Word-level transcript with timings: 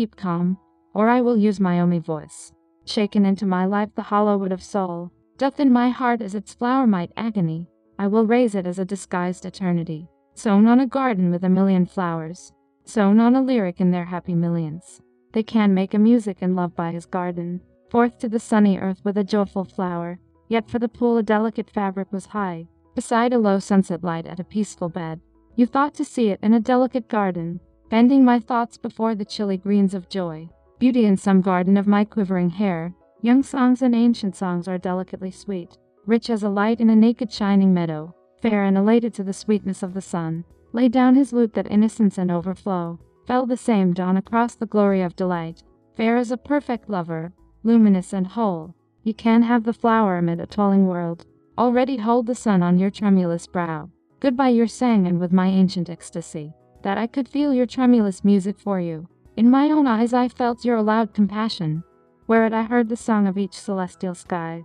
keep 0.00 0.16
calm, 0.16 0.56
or 0.94 1.10
I 1.10 1.20
will 1.20 1.36
use 1.36 1.60
my 1.60 1.78
Omi 1.78 1.98
voice. 1.98 2.54
Shaken 2.86 3.26
into 3.26 3.44
my 3.44 3.66
life 3.66 3.90
the 3.94 4.08
hollow 4.10 4.38
wood 4.38 4.50
of 4.50 4.62
soul, 4.62 5.12
doth 5.36 5.60
in 5.60 5.70
my 5.70 5.90
heart 5.90 6.22
as 6.22 6.34
its 6.34 6.54
flower 6.54 6.86
might 6.86 7.12
agony, 7.18 7.68
I 7.98 8.06
will 8.06 8.24
raise 8.24 8.54
it 8.54 8.66
as 8.66 8.78
a 8.78 8.84
disguised 8.86 9.44
eternity, 9.44 10.08
sown 10.34 10.66
on 10.66 10.80
a 10.80 10.86
garden 10.86 11.30
with 11.30 11.44
a 11.44 11.50
million 11.50 11.84
flowers, 11.84 12.50
sown 12.86 13.20
on 13.20 13.36
a 13.36 13.42
lyric 13.42 13.78
in 13.78 13.90
their 13.90 14.06
happy 14.06 14.34
millions. 14.34 15.02
They 15.32 15.42
can 15.42 15.74
make 15.74 15.92
a 15.92 15.98
music 15.98 16.38
and 16.40 16.56
love 16.56 16.74
by 16.74 16.92
his 16.92 17.04
garden, 17.04 17.60
forth 17.90 18.16
to 18.20 18.28
the 18.30 18.40
sunny 18.40 18.78
earth 18.78 19.02
with 19.04 19.18
a 19.18 19.30
joyful 19.34 19.64
flower, 19.64 20.18
yet 20.48 20.70
for 20.70 20.78
the 20.78 20.88
pool 20.88 21.18
a 21.18 21.22
delicate 21.22 21.68
fabric 21.68 22.10
was 22.10 22.24
high, 22.24 22.68
beside 22.94 23.34
a 23.34 23.38
low 23.38 23.58
sunset 23.58 24.02
light 24.02 24.26
at 24.26 24.40
a 24.40 24.44
peaceful 24.44 24.88
bed. 24.88 25.20
You 25.56 25.66
thought 25.66 25.92
to 25.96 26.06
see 26.06 26.30
it 26.30 26.40
in 26.42 26.54
a 26.54 26.58
delicate 26.58 27.06
garden, 27.06 27.60
bending 27.90 28.24
my 28.24 28.38
thoughts 28.38 28.78
before 28.78 29.16
the 29.16 29.24
chilly 29.24 29.56
greens 29.56 29.94
of 29.94 30.08
joy. 30.08 30.48
Beauty 30.78 31.04
in 31.04 31.16
some 31.16 31.40
garden 31.40 31.76
of 31.76 31.88
my 31.88 32.04
quivering 32.04 32.48
hair, 32.48 32.94
young 33.20 33.42
songs 33.42 33.82
and 33.82 33.94
ancient 33.94 34.36
songs 34.36 34.68
are 34.68 34.78
delicately 34.78 35.30
sweet, 35.30 35.76
rich 36.06 36.30
as 36.30 36.44
a 36.44 36.48
light 36.48 36.80
in 36.80 36.88
a 36.88 36.96
naked 36.96 37.32
shining 37.32 37.74
meadow, 37.74 38.14
fair 38.40 38.64
and 38.64 38.78
elated 38.78 39.12
to 39.12 39.24
the 39.24 39.32
sweetness 39.32 39.82
of 39.82 39.92
the 39.92 40.00
sun. 40.00 40.44
Lay 40.72 40.88
down 40.88 41.16
his 41.16 41.32
lute 41.32 41.52
that 41.54 41.70
innocence 41.70 42.16
and 42.16 42.30
overflow, 42.30 42.96
fell 43.26 43.44
the 43.44 43.56
same 43.56 43.92
dawn 43.92 44.16
across 44.16 44.54
the 44.54 44.66
glory 44.66 45.02
of 45.02 45.16
delight, 45.16 45.64
fair 45.96 46.16
as 46.16 46.30
a 46.30 46.36
perfect 46.36 46.88
lover, 46.88 47.32
luminous 47.64 48.12
and 48.12 48.28
whole. 48.28 48.72
You 49.02 49.14
can 49.14 49.42
have 49.42 49.64
the 49.64 49.72
flower 49.72 50.16
amid 50.16 50.38
a 50.38 50.46
tolling 50.46 50.86
world, 50.86 51.26
already 51.58 51.96
hold 51.96 52.26
the 52.26 52.36
sun 52.36 52.62
on 52.62 52.78
your 52.78 52.90
tremulous 52.90 53.48
brow. 53.48 53.90
Goodbye 54.20 54.50
your 54.50 54.68
sang, 54.68 55.08
and 55.08 55.18
with 55.18 55.32
my 55.32 55.48
ancient 55.48 55.90
ecstasy, 55.90 56.54
that 56.82 56.98
I 56.98 57.06
could 57.06 57.28
feel 57.28 57.52
your 57.52 57.66
tremulous 57.66 58.24
music 58.24 58.58
for 58.58 58.80
you. 58.80 59.08
In 59.36 59.50
my 59.50 59.70
own 59.70 59.86
eyes 59.86 60.12
I 60.12 60.28
felt 60.28 60.64
your 60.64 60.82
loud 60.82 61.14
compassion, 61.14 61.82
whereat 62.26 62.52
I 62.52 62.62
heard 62.62 62.88
the 62.88 62.96
song 62.96 63.26
of 63.26 63.38
each 63.38 63.54
celestial 63.54 64.14
sky. 64.14 64.64